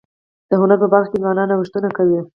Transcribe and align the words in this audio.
د 0.49 0.51
هنر 0.61 0.77
په 0.81 0.87
برخه 0.93 1.09
کي 1.11 1.17
ځوانان 1.23 1.47
نوښتونه 1.49 1.89
کوي. 1.97 2.19